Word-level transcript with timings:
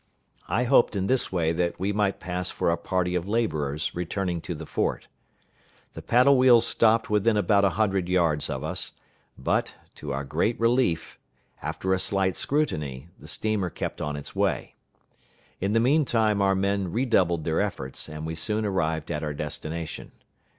I 0.47 0.63
hoped 0.63 0.95
in 0.95 1.05
this 1.05 1.31
way 1.31 1.51
that 1.51 1.79
we 1.79 1.91
might 1.93 2.19
pass 2.19 2.49
for 2.49 2.71
a 2.71 2.75
party 2.75 3.13
of 3.13 3.27
laborers 3.27 3.93
returning 3.93 4.41
to 4.41 4.55
the 4.55 4.65
fort. 4.65 5.07
The 5.93 6.01
paddle 6.01 6.39
wheels 6.39 6.65
stopped 6.65 7.11
within 7.11 7.37
about 7.37 7.63
a 7.65 7.69
hundred 7.77 8.09
yards 8.09 8.49
of 8.49 8.63
us; 8.63 8.93
but, 9.37 9.75
to 9.97 10.11
our 10.11 10.23
great 10.23 10.59
relief, 10.59 11.19
after 11.61 11.93
a 11.93 11.99
slight 11.99 12.35
scrutiny, 12.35 13.09
the 13.19 13.27
steamer 13.27 13.69
kept 13.69 14.01
on 14.01 14.15
its 14.15 14.35
way. 14.35 14.73
In 15.59 15.73
the 15.73 15.79
mean 15.79 16.03
time 16.03 16.41
our 16.41 16.55
men 16.55 16.91
redoubled 16.91 17.43
their 17.43 17.61
efforts, 17.61 18.09
and 18.09 18.25
we 18.25 18.33
soon 18.33 18.65
arrived 18.65 19.11
at 19.11 19.21
our 19.21 19.35
destination. 19.35 20.13